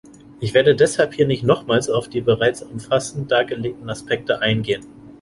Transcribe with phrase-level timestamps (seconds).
[0.39, 4.83] Ich werde deshalb hier nicht nochmals auf die bereits umfassend dargelegten Aspekte eingehen.